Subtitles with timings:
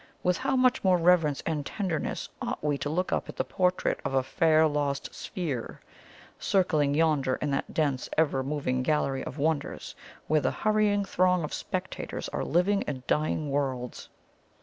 [0.23, 3.99] With how much more reverence and tenderness ought we to look up at the 'Portrait
[4.03, 5.79] of a Fair Lost Sphere,'
[6.39, 9.93] circling yonder in that dense ever moving gallery of wonders
[10.25, 14.09] where the hurrying throng of spectators are living and dying worlds!"